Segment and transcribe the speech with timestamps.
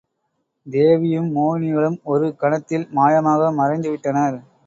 [0.67, 4.37] தேவி யும் மோகினிகளும் ஒரு கனத்தில் மாயமாக மறைந்து விட்டனர்.